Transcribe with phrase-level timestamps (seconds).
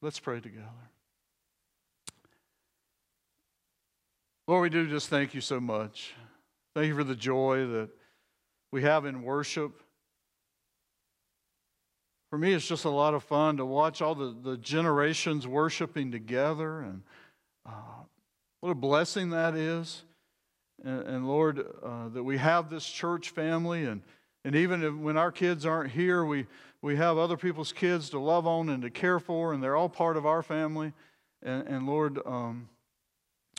[0.00, 0.66] Let's pray together.
[4.46, 6.14] Lord, we do just thank you so much.
[6.74, 7.90] Thank you for the joy that
[8.70, 9.82] we have in worship.
[12.30, 16.12] For me, it's just a lot of fun to watch all the, the generations worshiping
[16.12, 17.02] together, and
[17.66, 18.04] uh,
[18.60, 20.04] what a blessing that is.
[20.84, 24.02] And, and Lord, uh, that we have this church family, and,
[24.44, 26.46] and even if, when our kids aren't here, we,
[26.80, 29.88] we have other people's kids to love on and to care for, and they're all
[29.88, 30.92] part of our family.
[31.42, 32.68] And, and Lord, um,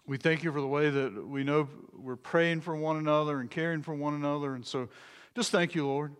[0.07, 3.51] we thank you for the way that we know we're praying for one another and
[3.51, 4.55] caring for one another.
[4.55, 4.89] And so
[5.35, 6.13] just thank you, Lord.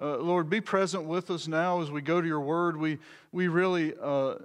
[0.00, 2.76] Uh, Lord, be present with us now as we go to your word.
[2.76, 2.98] We,
[3.32, 4.36] we really uh,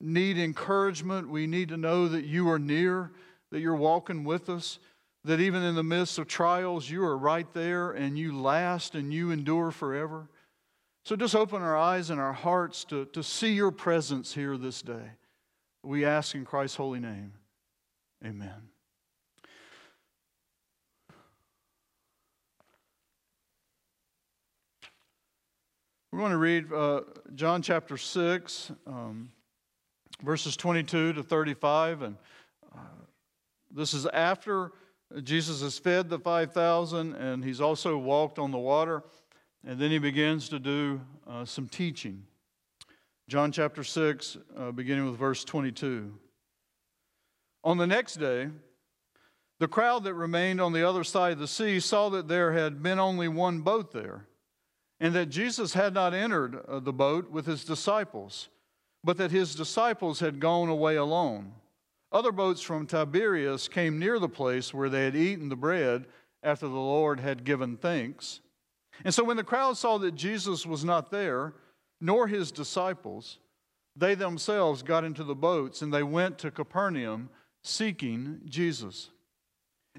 [0.00, 1.28] need encouragement.
[1.28, 3.10] We need to know that you are near,
[3.50, 4.78] that you're walking with us,
[5.24, 9.12] that even in the midst of trials, you are right there and you last and
[9.12, 10.28] you endure forever.
[11.04, 14.82] So just open our eyes and our hearts to, to see your presence here this
[14.82, 15.12] day.
[15.82, 17.32] We ask in Christ's holy name.
[18.24, 18.68] Amen.
[26.10, 27.02] We're going to read uh,
[27.34, 29.30] John chapter 6, um,
[30.22, 32.02] verses 22 to 35.
[32.02, 32.16] And
[32.74, 32.80] uh,
[33.70, 34.72] this is after
[35.22, 39.04] Jesus has fed the 5,000 and he's also walked on the water.
[39.68, 42.22] And then he begins to do uh, some teaching.
[43.28, 46.14] John chapter 6, uh, beginning with verse 22.
[47.64, 48.48] On the next day,
[49.58, 52.82] the crowd that remained on the other side of the sea saw that there had
[52.82, 54.26] been only one boat there,
[55.00, 58.48] and that Jesus had not entered uh, the boat with his disciples,
[59.04, 61.52] but that his disciples had gone away alone.
[62.10, 66.06] Other boats from Tiberias came near the place where they had eaten the bread
[66.42, 68.40] after the Lord had given thanks.
[69.04, 71.54] And so when the crowd saw that Jesus was not there,
[72.00, 73.38] nor his disciples,
[73.96, 77.30] they themselves got into the boats and they went to Capernaum
[77.62, 79.10] seeking Jesus.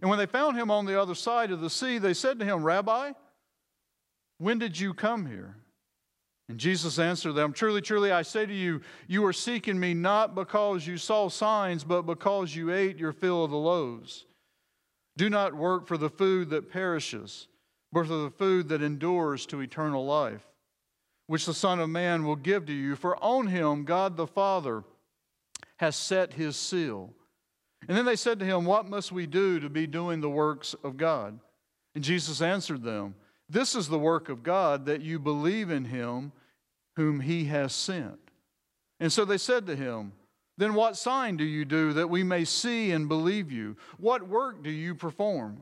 [0.02, 2.46] And when they found him on the other side of the sea, they said to
[2.46, 3.12] him, Rabbi,
[4.38, 5.56] when did you come here?
[6.48, 10.34] And Jesus answered them, Truly, truly, I say to you, you are seeking me not
[10.34, 14.26] because you saw signs, but because you ate your fill of the loaves.
[15.16, 17.48] Do not work for the food that perishes,
[17.92, 20.46] but for the food that endures to eternal life,
[21.28, 22.96] which the Son of Man will give to you.
[22.96, 24.84] For on him God the Father
[25.78, 27.14] has set his seal.
[27.88, 30.76] And then they said to him, What must we do to be doing the works
[30.84, 31.40] of God?
[31.96, 33.16] And Jesus answered them,
[33.50, 36.32] This is the work of God, that you believe in him
[36.96, 38.20] whom he has sent.
[39.00, 40.12] And so they said to him,
[40.58, 43.78] Then what sign do you do that we may see and believe you?
[43.98, 45.62] What work do you perform?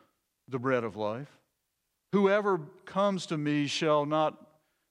[0.47, 1.37] the bread of life.
[2.11, 4.37] Whoever comes to me shall not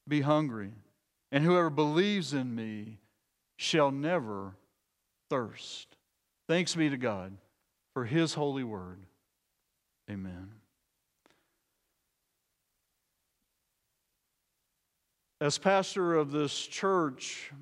[0.08, 0.72] be hungry
[1.32, 2.98] and whoever believes in me
[3.56, 4.56] shall never
[5.28, 5.96] thirst.
[6.48, 7.36] Thanks be to God
[7.94, 9.00] for his holy word.
[10.10, 10.50] Amen.
[15.40, 17.52] As pastor of this church,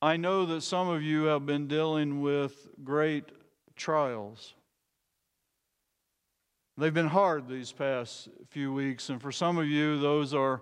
[0.00, 3.24] I know that some of you have been dealing with great
[3.74, 4.54] trials.
[6.78, 10.60] They've been hard these past few weeks, and for some of you, those are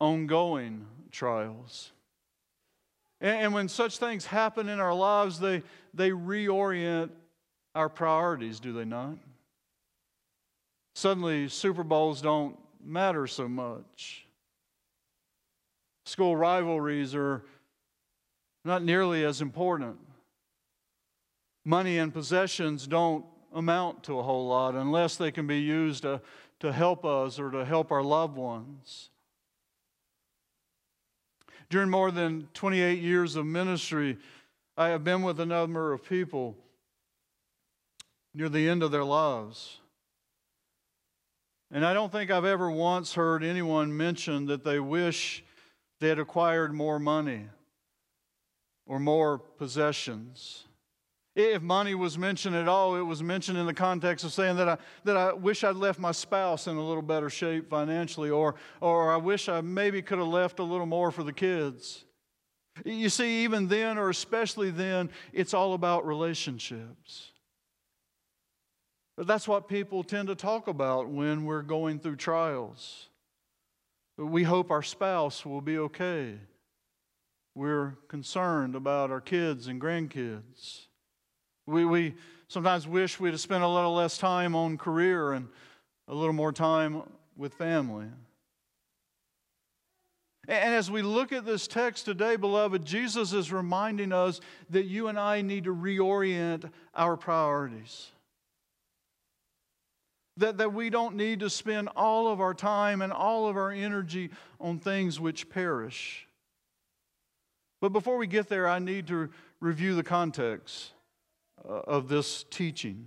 [0.00, 1.92] ongoing trials.
[3.20, 7.10] And, when such things happen in our lives, they, they reorient
[7.74, 9.16] our priorities, do they not?
[10.94, 14.26] Suddenly, Super Bowls don't matter so much.
[16.06, 17.42] School rivalries are
[18.64, 19.98] not nearly as important.
[21.64, 23.24] Money and possessions don't
[23.54, 26.20] amount to a whole lot unless they can be used to,
[26.60, 29.10] to help us or to help our loved ones.
[31.70, 34.18] During more than 28 years of ministry,
[34.76, 36.56] I have been with a number of people
[38.34, 39.78] near the end of their lives.
[41.70, 45.44] And I don't think I've ever once heard anyone mention that they wish
[46.00, 47.46] they had acquired more money
[48.86, 50.64] or more possessions.
[51.36, 54.68] If money was mentioned at all, it was mentioned in the context of saying that
[54.68, 58.54] I, that I wish I'd left my spouse in a little better shape financially, or,
[58.80, 62.04] or I wish I maybe could have left a little more for the kids.
[62.84, 67.32] You see, even then, or especially then, it's all about relationships.
[69.16, 73.08] But that's what people tend to talk about when we're going through trials.
[74.16, 76.34] We hope our spouse will be okay.
[77.56, 80.86] We're concerned about our kids and grandkids.
[81.66, 82.14] We, we
[82.48, 85.48] sometimes wish we'd have spent a little less time on career and
[86.08, 87.02] a little more time
[87.36, 88.06] with family.
[90.46, 94.40] And as we look at this text today, beloved, Jesus is reminding us
[94.70, 98.10] that you and I need to reorient our priorities.
[100.36, 103.70] That, that we don't need to spend all of our time and all of our
[103.70, 106.26] energy on things which perish.
[107.80, 110.90] But before we get there, I need to review the context
[111.62, 113.06] of this teaching.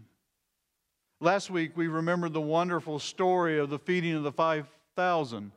[1.19, 5.51] Last week, we remembered the wonderful story of the feeding of the 5,000.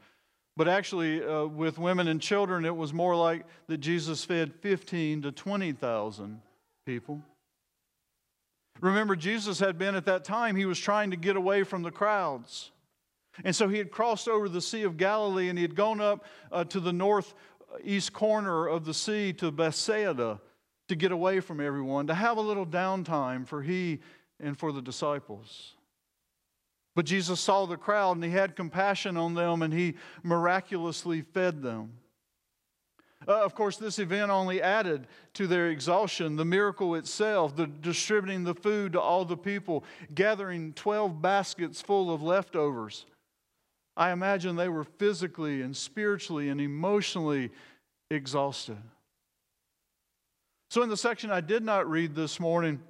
[0.56, 5.22] But actually, uh, with women and children, it was more like that Jesus fed 15
[5.22, 6.40] to 20,000
[6.87, 7.20] people.
[8.81, 11.90] Remember, Jesus had been at that time, he was trying to get away from the
[11.90, 12.70] crowds.
[13.44, 16.25] And so he had crossed over the Sea of Galilee and he had gone up
[16.50, 20.40] uh, to the northeast corner of the sea to Bethsaida
[20.90, 24.00] to get away from everyone, to have a little downtime for he
[24.40, 25.75] and for the disciples.
[26.96, 29.94] But Jesus saw the crowd and he had compassion on them and he
[30.25, 31.92] miraculously fed them.
[33.28, 36.34] Uh, of course, this event only added to their exhaustion.
[36.34, 42.12] The miracle itself, the distributing the food to all the people, gathering 12 baskets full
[42.12, 43.06] of leftovers.
[43.96, 47.50] I imagine they were physically and spiritually and emotionally
[48.10, 48.78] exhausted.
[50.70, 52.81] So, in the section I did not read this morning,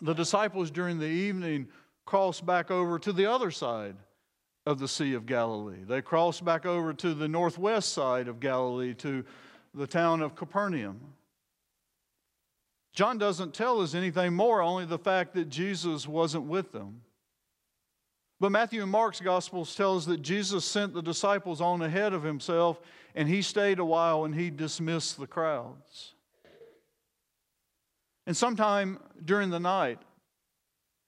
[0.00, 1.66] the disciples during the evening
[2.06, 3.96] crossed back over to the other side
[4.66, 5.82] of the Sea of Galilee.
[5.84, 9.24] They crossed back over to the northwest side of Galilee to
[9.74, 11.00] the town of Capernaum.
[12.94, 17.00] John doesn't tell us anything more, only the fact that Jesus wasn't with them.
[18.38, 22.22] But Matthew and Mark's Gospels tell us that Jesus sent the disciples on ahead of
[22.22, 22.80] himself,
[23.16, 26.11] and he stayed a while and he dismissed the crowds.
[28.26, 29.98] And sometime during the night,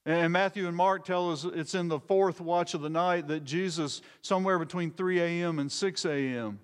[0.06, 3.44] and Matthew and Mark tell us it's in the fourth watch of the night that
[3.44, 5.58] Jesus, somewhere between 3 a.m.
[5.58, 6.58] and 6 a.m.,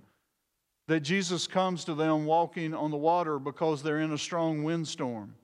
[0.89, 5.37] that Jesus comes to them walking on the water because they're in a strong windstorm.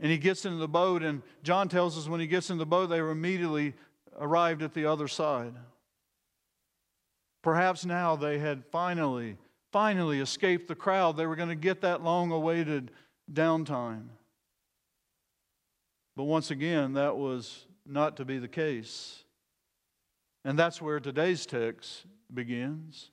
[0.00, 2.66] And he gets into the boat, and John tells us when he gets in the
[2.66, 3.74] boat, they were immediately
[4.18, 5.54] arrived at the other side.
[7.42, 9.36] Perhaps now they had finally,
[9.70, 11.16] finally escaped the crowd.
[11.16, 12.90] They were going to get that long awaited
[13.30, 14.08] downtime.
[16.16, 19.24] But once again, that was not to be the case.
[20.44, 23.10] And that's where today's text begins.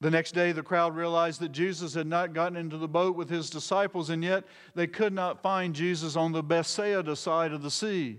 [0.00, 3.30] The next day, the crowd realized that Jesus had not gotten into the boat with
[3.30, 4.44] his disciples, and yet
[4.74, 8.18] they could not find Jesus on the Bethsaida side of the sea.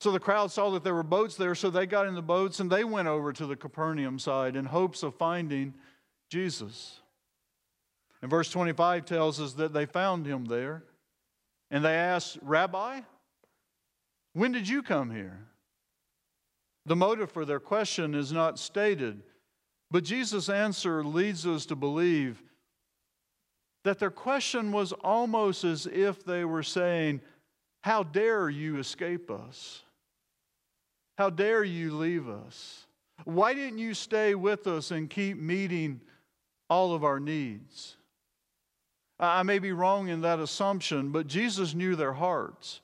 [0.00, 2.60] So the crowd saw that there were boats there, so they got in the boats
[2.60, 5.72] and they went over to the Capernaum side in hopes of finding
[6.28, 7.00] Jesus.
[8.26, 10.82] And verse 25 tells us that they found him there.
[11.70, 13.02] And they asked, Rabbi,
[14.32, 15.46] when did you come here?
[16.86, 19.22] The motive for their question is not stated,
[19.92, 22.42] but Jesus' answer leads us to believe
[23.84, 27.20] that their question was almost as if they were saying,
[27.84, 29.84] How dare you escape us?
[31.16, 32.88] How dare you leave us?
[33.22, 36.00] Why didn't you stay with us and keep meeting
[36.68, 37.95] all of our needs?
[39.18, 42.80] I may be wrong in that assumption, but Jesus knew their hearts.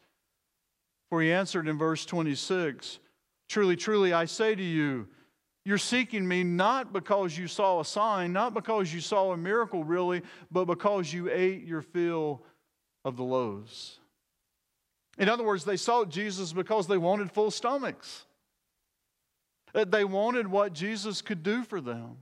[1.11, 2.99] For he answered in verse 26
[3.49, 5.09] Truly, truly, I say to you,
[5.65, 9.85] you're seeking me not because you saw a sign, not because you saw a miracle,
[9.85, 12.43] really, but because you ate your fill
[13.05, 14.01] of the loaves.
[15.19, 18.25] In other words, they sought Jesus because they wanted full stomachs.
[19.75, 22.17] They wanted what Jesus could do for them.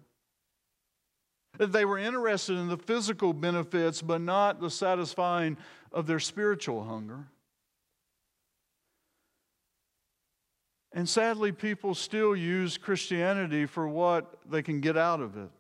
[1.59, 5.57] They were interested in the physical benefits, but not the satisfying
[5.93, 7.27] of their spiritual hunger.
[10.93, 15.51] And sadly, people still use Christianity for what they can get out of it.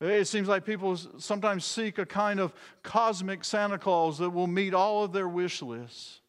[0.00, 4.74] It seems like people sometimes seek a kind of cosmic Santa Claus that will meet
[4.74, 6.20] all of their wish lists.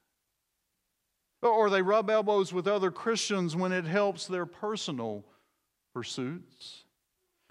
[1.42, 5.26] Or they rub elbows with other Christians when it helps their personal
[5.94, 6.84] pursuits.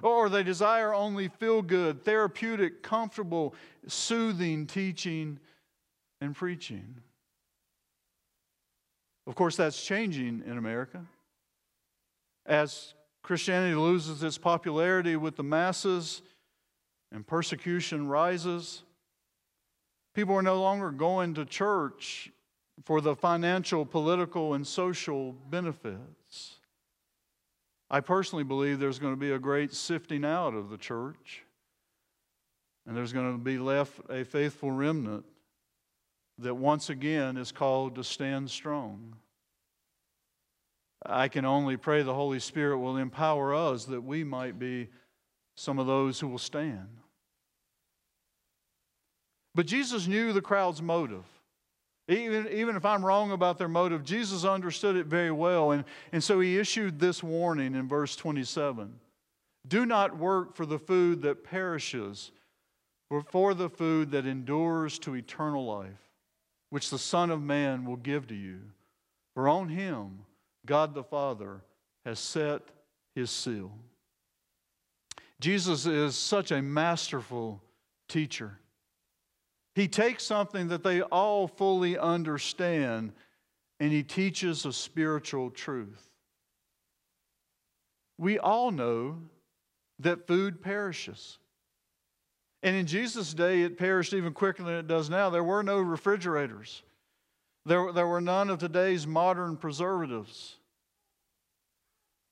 [0.02, 3.54] Or they desire only feel good, therapeutic, comfortable,
[3.86, 5.38] soothing teaching
[6.20, 6.96] and preaching.
[9.26, 11.04] Of course, that's changing in America.
[12.44, 16.22] As Christianity loses its popularity with the masses,
[17.12, 18.82] and persecution rises,
[20.14, 22.32] people are no longer going to church
[22.84, 26.21] for the financial, political, and social benefits.
[27.92, 31.44] I personally believe there's going to be a great sifting out of the church,
[32.86, 35.26] and there's going to be left a faithful remnant
[36.38, 39.16] that once again is called to stand strong.
[41.04, 44.88] I can only pray the Holy Spirit will empower us that we might be
[45.54, 46.88] some of those who will stand.
[49.54, 51.26] But Jesus knew the crowd's motive.
[52.08, 55.70] Even, even if I'm wrong about their motive, Jesus understood it very well.
[55.70, 58.92] And, and so he issued this warning in verse 27
[59.66, 62.32] Do not work for the food that perishes,
[63.08, 66.10] but for the food that endures to eternal life,
[66.70, 68.60] which the Son of Man will give to you.
[69.34, 70.24] For on him
[70.66, 71.62] God the Father
[72.04, 72.62] has set
[73.14, 73.72] his seal.
[75.40, 77.60] Jesus is such a masterful
[78.08, 78.58] teacher.
[79.74, 83.12] He takes something that they all fully understand
[83.80, 86.10] and he teaches a spiritual truth.
[88.18, 89.18] We all know
[89.98, 91.38] that food perishes.
[92.62, 95.30] And in Jesus' day, it perished even quicker than it does now.
[95.30, 96.82] There were no refrigerators,
[97.66, 100.56] there, there were none of today's modern preservatives.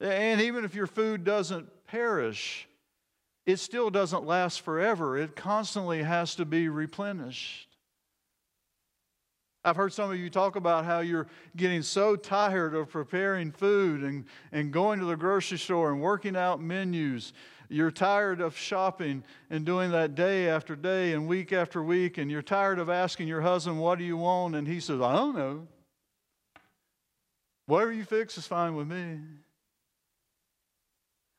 [0.01, 2.69] And even if your food doesn't perish,
[3.51, 5.17] it still doesn't last forever.
[5.17, 7.69] It constantly has to be replenished.
[9.63, 14.03] I've heard some of you talk about how you're getting so tired of preparing food
[14.03, 17.35] and, and going to the grocery store and working out menus.
[17.69, 22.31] You're tired of shopping and doing that day after day and week after week, and
[22.31, 24.57] you're tired of asking your husband, What do you want?
[24.57, 25.69] And he says, I don't know.
[27.67, 29.19] Whatever you fix is fine with me.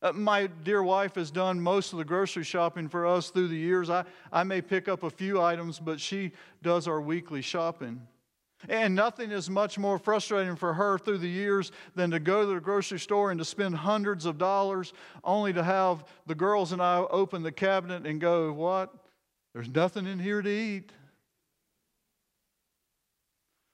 [0.02, 3.56] Uh, my dear wife has done most of the grocery shopping for us through the
[3.56, 3.90] years.
[3.90, 6.32] I, I may pick up a few items, but she
[6.64, 8.02] does our weekly shopping.
[8.70, 12.54] And nothing is much more frustrating for her through the years than to go to
[12.54, 14.94] the grocery store and to spend hundreds of dollars
[15.24, 18.94] only to have the girls and I open the cabinet and go, What?
[19.54, 20.92] There's nothing in here to eat.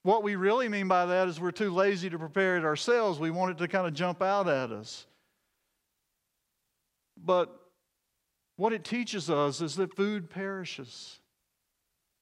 [0.03, 3.19] What we really mean by that is we're too lazy to prepare it ourselves.
[3.19, 5.05] We want it to kind of jump out at us.
[7.23, 7.53] But
[8.55, 11.19] what it teaches us is that food perishes,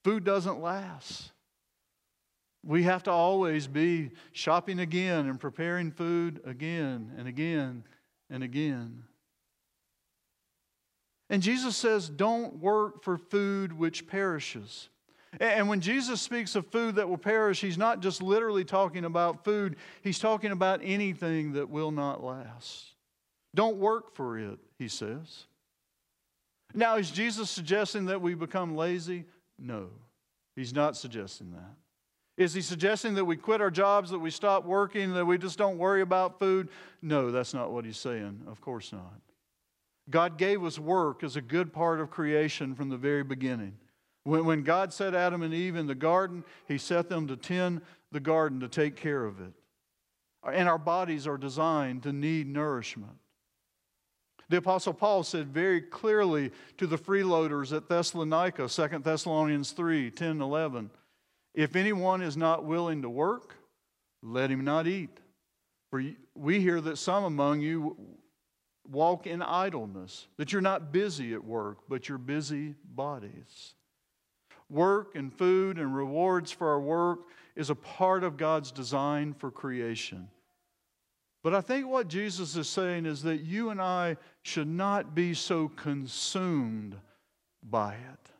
[0.04, 1.32] food doesn't last.
[2.64, 7.84] We have to always be shopping again and preparing food again and again
[8.30, 9.04] and again.
[11.30, 14.90] And Jesus says, Don't work for food which perishes.
[15.40, 19.44] And when Jesus speaks of food that will perish, he's not just literally talking about
[19.44, 22.95] food, he's talking about anything that will not last.
[23.56, 25.46] Don't work for it, he says.
[26.74, 29.26] Now, is Jesus suggesting that we become lazy?
[29.58, 29.88] No,
[30.56, 31.76] he's not suggesting that.
[32.38, 35.58] Is he suggesting that we quit our jobs, that we stop working, that we just
[35.58, 36.68] don't worry about food?
[37.02, 38.42] No, that's not what he's saying.
[38.46, 39.22] Of course not.
[40.10, 43.78] God gave us work as a good part of creation from the very beginning.
[44.26, 47.82] When, when God set Adam and Eve in the garden, he set them to tend
[48.12, 49.54] the garden, to take care of it.
[50.44, 53.18] And our bodies are designed to need nourishment.
[54.50, 60.42] The Apostle Paul said very clearly to the freeloaders at Thessalonica, 2 Thessalonians 3 10
[60.42, 60.92] 11,
[61.54, 63.56] if anyone is not willing to work,
[64.22, 65.20] let him not eat.
[65.90, 66.04] For
[66.36, 67.96] we hear that some among you
[68.90, 73.74] walk in idleness, that you're not busy at work, but you're busy bodies.
[74.70, 77.20] Work and food and rewards for our work
[77.56, 80.28] is a part of God's design for creation.
[81.46, 85.36] But I think what Jesus is saying is that you and I should not be
[85.36, 86.96] so consumed
[87.62, 88.32] by it.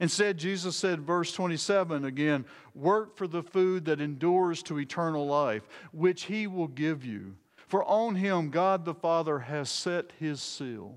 [0.00, 5.68] Instead, Jesus said, verse 27 again, work for the food that endures to eternal life,
[5.92, 7.36] which he will give you.
[7.66, 10.96] For on him God the Father has set his seal.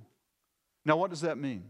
[0.86, 1.66] Now, what does that mean?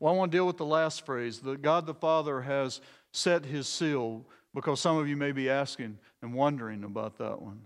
[0.00, 2.80] Well, I want to deal with the last phrase that God the Father has
[3.12, 7.60] set his seal, because some of you may be asking and wondering about that one.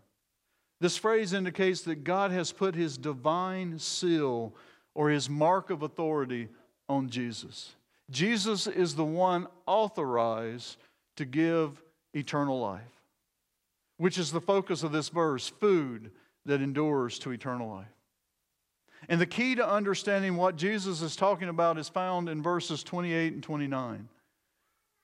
[0.81, 4.55] This phrase indicates that God has put his divine seal
[4.95, 6.49] or his mark of authority
[6.89, 7.75] on Jesus.
[8.11, 10.77] Jesus is the one authorized
[11.17, 11.83] to give
[12.15, 12.83] eternal life,
[13.97, 16.11] which is the focus of this verse food
[16.47, 17.87] that endures to eternal life.
[19.09, 23.35] And the key to understanding what Jesus is talking about is found in verses 28
[23.35, 24.09] and 29.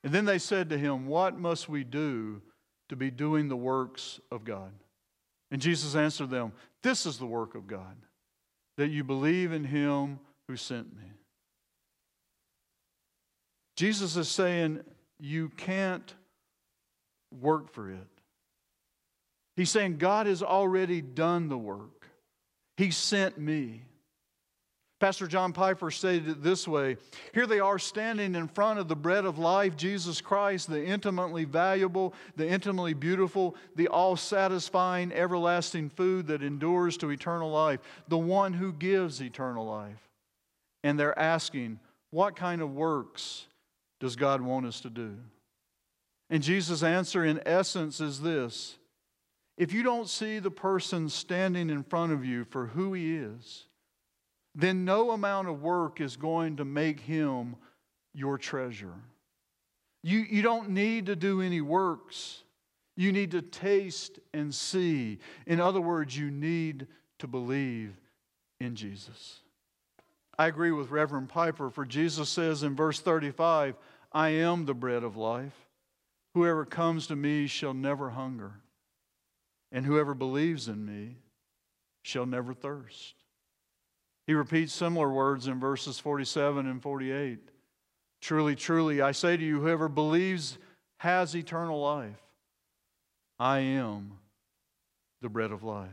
[0.03, 2.43] And then they said to him, What must we do
[2.89, 4.73] to be doing the works of God?
[5.51, 7.97] And Jesus answered them, This is the work of God,
[8.77, 11.05] that you believe in him who sent me.
[13.77, 14.81] Jesus is saying,
[15.19, 16.15] You can't
[17.41, 18.07] work for it.
[19.57, 22.09] He's saying, God has already done the work,
[22.77, 23.83] He sent me.
[25.05, 26.97] Pastor John Piper stated it this way
[27.35, 31.45] Here they are standing in front of the bread of life, Jesus Christ, the intimately
[31.45, 38.17] valuable, the intimately beautiful, the all satisfying, everlasting food that endures to eternal life, the
[38.17, 40.09] one who gives eternal life.
[40.83, 41.81] And they're asking,
[42.11, 43.45] What kind of works
[44.01, 45.19] does God want us to do?
[46.31, 48.79] And Jesus' answer, in essence, is this
[49.59, 53.67] If you don't see the person standing in front of you for who he is,
[54.55, 57.57] then no amount of work is going to make him
[58.13, 58.95] your treasure.
[60.03, 62.43] You, you don't need to do any works.
[62.97, 65.19] You need to taste and see.
[65.47, 66.87] In other words, you need
[67.19, 67.95] to believe
[68.61, 69.41] in Jesus.
[70.39, 73.77] I agree with Reverend Piper, for Jesus says in verse 35,
[74.13, 75.55] I am the bread of life.
[76.35, 78.61] Whoever comes to me shall never hunger,
[79.71, 81.19] and whoever believes in me
[82.03, 83.24] shall never thirst.
[84.27, 87.39] He repeats similar words in verses 47 and 48.
[88.21, 90.59] Truly, truly, I say to you, whoever believes
[90.99, 92.23] has eternal life.
[93.39, 94.13] I am
[95.21, 95.91] the bread of life.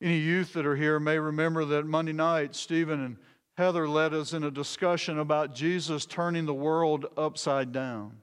[0.00, 3.16] Any youth that are here may remember that Monday night, Stephen and
[3.56, 8.18] Heather led us in a discussion about Jesus turning the world upside down.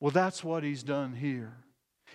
[0.00, 1.61] Well, that's what he's done here.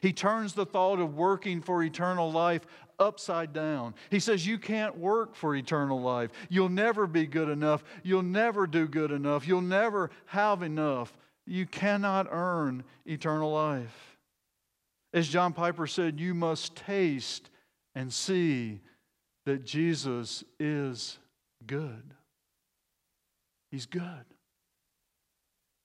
[0.01, 2.65] He turns the thought of working for eternal life
[2.99, 3.93] upside down.
[4.09, 6.31] He says, You can't work for eternal life.
[6.49, 7.83] You'll never be good enough.
[8.03, 9.47] You'll never do good enough.
[9.47, 11.17] You'll never have enough.
[11.45, 14.17] You cannot earn eternal life.
[15.13, 17.49] As John Piper said, you must taste
[17.95, 18.81] and see
[19.45, 21.17] that Jesus is
[21.65, 22.13] good.
[23.71, 24.25] He's good.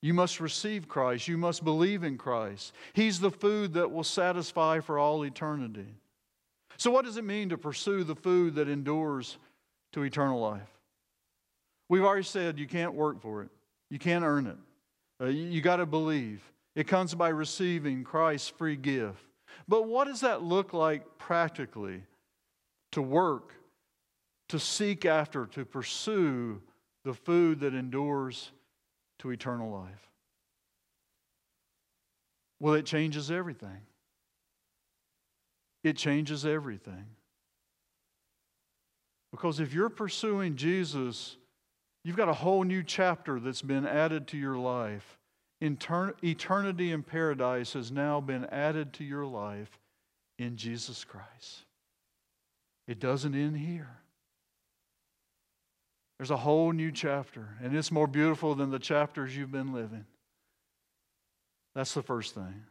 [0.03, 1.29] You must receive Christ.
[1.29, 2.73] You must believe in Christ.
[2.93, 5.95] He's the food that will satisfy for all eternity.
[6.77, 9.39] So, what does it mean to pursue the food that endures
[9.93, 10.69] to eternal life?
[11.89, 13.51] We've already said you can't work for it,
[13.91, 14.57] you can't earn it.
[15.21, 16.43] Uh, you, you got to believe.
[16.75, 19.23] It comes by receiving Christ's free gift.
[19.69, 22.03] But what does that look like practically
[22.93, 23.55] to work,
[24.49, 26.61] to seek after, to pursue
[27.05, 28.51] the food that endures
[29.23, 30.11] to eternal life?
[32.61, 33.81] Well, it changes everything.
[35.85, 37.07] It changes everything.
[39.31, 41.37] Because if you're pursuing Jesus,
[42.05, 45.19] you've got a whole new chapter that's been added to your life.
[45.61, 49.71] eternity in paradise has now been added to your life
[50.39, 51.65] in Jesus Christ.
[52.89, 54.02] It doesn't end here.
[56.19, 60.05] There's a whole new chapter, and it's more beautiful than the chapters you've been living.
[61.75, 62.65] That's the first thing.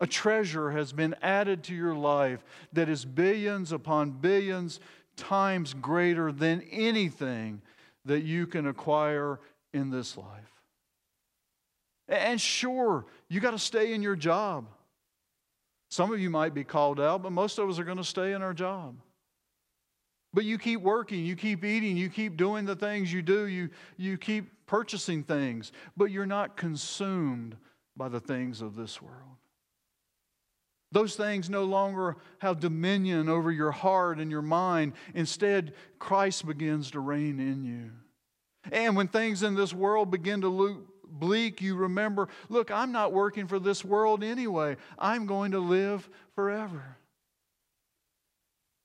[0.00, 4.80] A treasure has been added to your life that is billions upon billions
[5.16, 7.62] times greater than anything
[8.04, 9.40] that you can acquire
[9.72, 10.62] in this life.
[12.08, 14.66] And sure, you got to stay in your job.
[15.90, 18.32] Some of you might be called out, but most of us are going to stay
[18.32, 18.96] in our job.
[20.34, 23.70] But you keep working, you keep eating, you keep doing the things you do, you,
[23.96, 27.56] you keep purchasing things, but you're not consumed
[27.96, 29.38] by the things of this world.
[30.90, 34.94] Those things no longer have dominion over your heart and your mind.
[35.14, 37.90] Instead, Christ begins to reign in you.
[38.72, 43.12] And when things in this world begin to look bleak, you remember look, I'm not
[43.12, 44.76] working for this world anyway.
[44.98, 46.96] I'm going to live forever.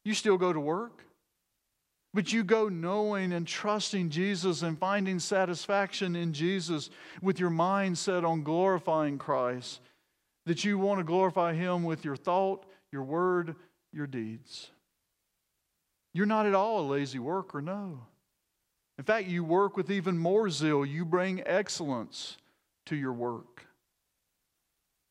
[0.03, 1.03] You still go to work.
[2.13, 6.89] But you go knowing and trusting Jesus and finding satisfaction in Jesus
[7.21, 9.81] with your mind set on glorifying Christ,
[10.45, 13.55] that you want to glorify Him with your thought, your word,
[13.91, 14.69] your deeds.
[16.13, 18.01] You're not at all a lazy worker, no.
[18.99, 20.85] In fact, you work with even more zeal.
[20.85, 22.37] You bring excellence
[22.85, 23.65] to your work.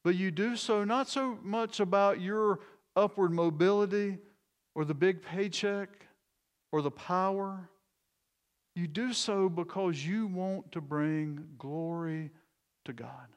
[0.05, 2.61] But you do so not so much about your
[2.95, 4.19] upward mobility
[4.77, 5.89] or the big paycheck
[6.73, 7.69] or the power.
[8.75, 12.31] You do so because you want to bring glory
[12.87, 13.29] to God.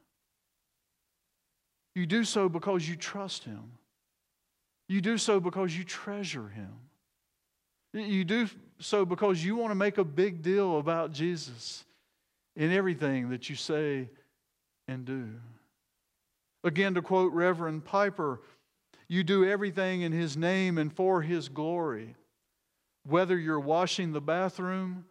[1.93, 3.73] You do so because you trust Him.
[4.87, 6.73] You do so because you treasure Him.
[7.93, 8.47] You do
[8.79, 11.85] so because you want to make a big deal about Jesus
[12.55, 14.09] in everything that you say
[14.87, 15.29] and do.
[16.63, 18.41] Again, to quote Reverend Piper,
[19.07, 22.15] you do everything in His name and for His glory
[23.05, 25.05] whether you're washing the bathroom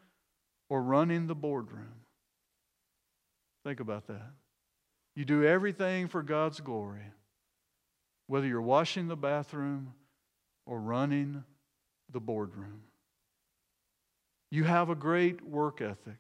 [0.69, 1.95] or running the boardroom.
[3.65, 4.33] Think about that.
[5.15, 7.13] You do everything for God's glory,
[8.27, 9.95] whether you're washing the bathroom
[10.67, 11.45] or running
[12.11, 12.83] the boardroom.
[14.51, 16.17] You have a great work ethic.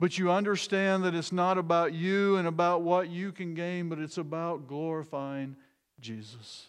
[0.00, 3.98] But you understand that it's not about you and about what you can gain, but
[3.98, 5.56] it's about glorifying
[6.00, 6.68] Jesus.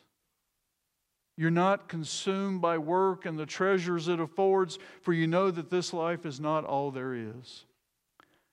[1.38, 5.94] You're not consumed by work and the treasures it affords, for you know that this
[5.94, 7.66] life is not all there is.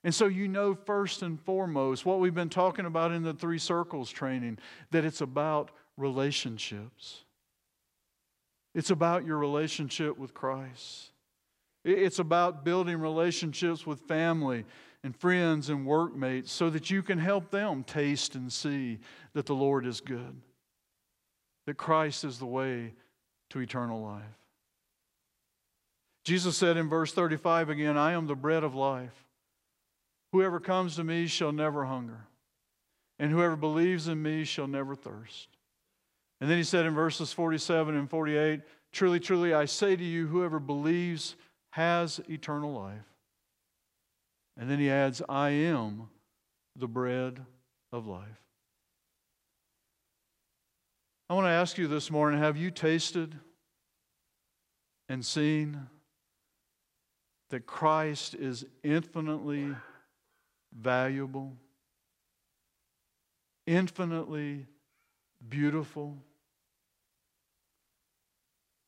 [0.03, 3.59] And so you know, first and foremost, what we've been talking about in the three
[3.59, 4.57] circles training,
[4.91, 7.25] that it's about relationships.
[8.73, 11.11] It's about your relationship with Christ.
[11.83, 14.65] It's about building relationships with family
[15.03, 18.99] and friends and workmates so that you can help them taste and see
[19.33, 20.35] that the Lord is good,
[21.69, 22.93] that Christ is the way
[23.51, 24.23] to eternal life.
[26.23, 29.13] Jesus said in verse 35 again, I am the bread of life.
[30.31, 32.25] Whoever comes to me shall never hunger,
[33.19, 35.49] and whoever believes in me shall never thirst.
[36.41, 40.25] And then he said in verses 47 and 48, Truly, truly, I say to you,
[40.25, 41.35] whoever believes
[41.69, 43.13] has eternal life.
[44.57, 46.09] And then he adds, I am
[46.75, 47.45] the bread
[47.91, 48.48] of life.
[51.29, 53.35] I want to ask you this morning have you tasted
[55.07, 55.79] and seen
[57.51, 59.75] that Christ is infinitely
[60.75, 61.55] valuable,
[63.67, 64.65] infinitely
[65.47, 66.17] beautiful,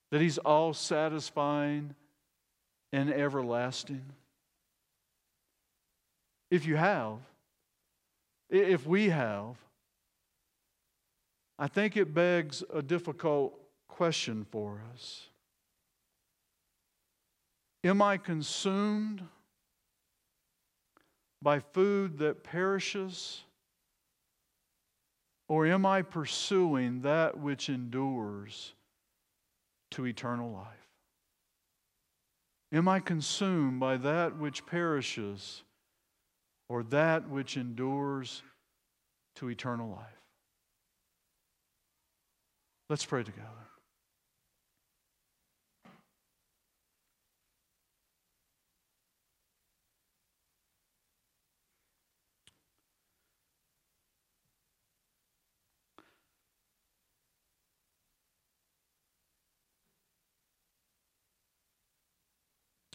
[0.09, 1.93] that He's all satisfying
[2.91, 4.03] and everlasting?
[6.49, 7.19] If you have,
[8.49, 9.57] if we have,
[11.61, 13.53] I think it begs a difficult
[13.87, 15.27] question for us.
[17.83, 19.21] Am I consumed
[21.39, 23.43] by food that perishes?
[25.47, 28.73] Or am I pursuing that which endures
[29.91, 30.87] to eternal life?
[32.71, 35.61] Am I consumed by that which perishes
[36.69, 38.41] or that which endures
[39.35, 40.20] to eternal life?
[42.91, 43.47] Let's pray together.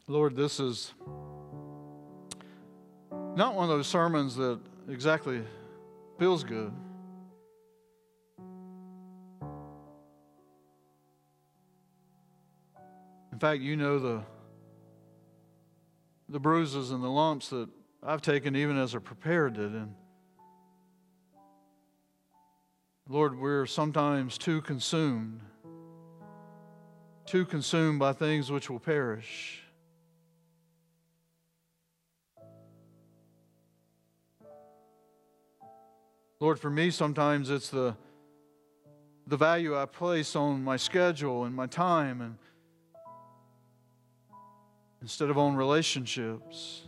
[0.07, 0.93] Lord, this is
[3.11, 5.41] not one of those sermons that exactly
[6.19, 6.75] feels good.
[13.37, 14.23] In fact, you know the,
[16.31, 17.69] the bruises and the lumps that
[18.03, 19.75] I've taken even as a prepared did.
[19.75, 19.95] And
[23.07, 25.43] Lord, we're sometimes too consumed,
[27.27, 29.61] too consumed by things which will perish.
[36.41, 37.97] Lord, for me, sometimes it's the,
[39.27, 42.39] the value I place on my schedule and my time, and
[45.03, 46.83] instead of on relationships.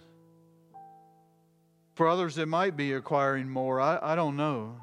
[1.94, 3.81] For others, it might be acquiring more.
[3.81, 4.81] I, I don't know.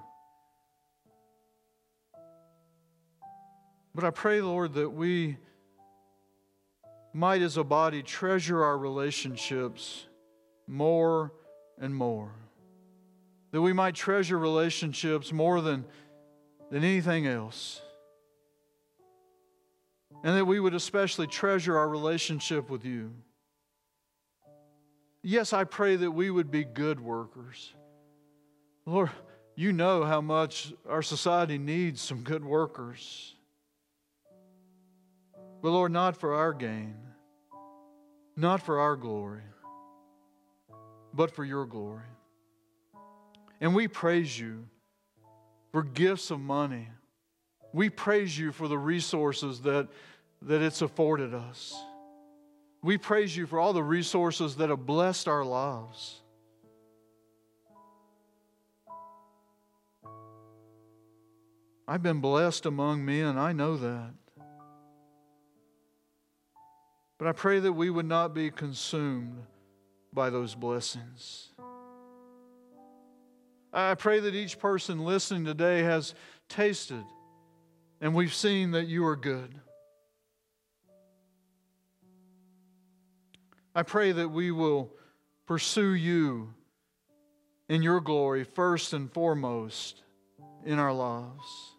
[3.94, 5.38] But I pray, Lord, that we
[7.14, 10.06] might, as a body, treasure our relationships
[10.68, 11.32] more
[11.80, 12.34] and more
[13.56, 15.86] that we might treasure relationships more than,
[16.72, 17.82] than anything else.
[20.26, 23.14] And that we would especially treasure our relationship with you.
[25.22, 27.76] Yes, I pray that we would be good workers.
[28.88, 29.12] Lord,
[29.56, 33.36] you know how much our society needs some good workers.
[35.62, 36.96] But Lord, not for our gain,
[38.36, 39.44] not for our glory,
[41.14, 42.02] but for your glory.
[43.62, 44.66] And we praise you
[45.72, 46.88] for gifts of money.
[47.74, 49.88] We praise you for the resources that,
[50.46, 51.76] that it's afforded us.
[52.82, 56.22] We praise you for all the resources that have blessed our lives.
[61.88, 64.14] I've been blessed among men, I know that.
[67.18, 69.44] But I pray that we would not be consumed
[70.14, 71.50] by those blessings.
[73.72, 76.16] I pray that each person listening today has
[76.48, 77.04] tasted
[78.02, 79.60] and we've seen that you are good.
[83.76, 84.90] I pray that we will
[85.46, 86.54] pursue you
[87.68, 90.02] in your glory first and foremost
[90.66, 91.74] in our lives.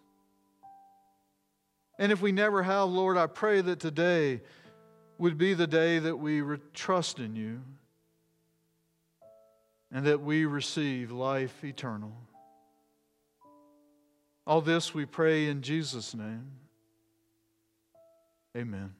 [1.97, 4.41] And if we never have, Lord, I pray that today
[5.17, 7.61] would be the day that we trust in you
[9.91, 12.13] and that we receive life eternal.
[14.45, 16.51] All this we pray in Jesus' name.
[18.55, 18.93] Amen.